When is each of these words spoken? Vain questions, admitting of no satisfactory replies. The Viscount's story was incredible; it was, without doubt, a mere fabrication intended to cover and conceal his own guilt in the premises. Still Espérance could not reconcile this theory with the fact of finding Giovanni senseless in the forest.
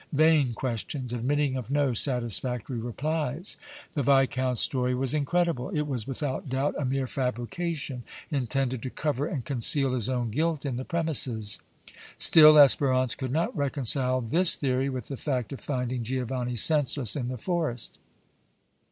Vain 0.13 0.55
questions, 0.55 1.13
admitting 1.13 1.55
of 1.55 1.69
no 1.69 1.93
satisfactory 1.93 2.79
replies. 2.79 3.55
The 3.93 4.01
Viscount's 4.01 4.61
story 4.61 4.95
was 4.95 5.13
incredible; 5.13 5.69
it 5.69 5.83
was, 5.83 6.07
without 6.07 6.49
doubt, 6.49 6.73
a 6.79 6.85
mere 6.85 7.05
fabrication 7.05 8.01
intended 8.31 8.81
to 8.81 8.89
cover 8.89 9.27
and 9.27 9.45
conceal 9.45 9.93
his 9.93 10.09
own 10.09 10.31
guilt 10.31 10.65
in 10.65 10.77
the 10.77 10.85
premises. 10.85 11.59
Still 12.17 12.53
Espérance 12.55 13.15
could 13.15 13.31
not 13.31 13.55
reconcile 13.55 14.21
this 14.21 14.55
theory 14.55 14.89
with 14.89 15.07
the 15.07 15.17
fact 15.17 15.53
of 15.53 15.61
finding 15.61 16.01
Giovanni 16.03 16.55
senseless 16.55 17.15
in 17.15 17.27
the 17.27 17.37
forest. 17.37 17.99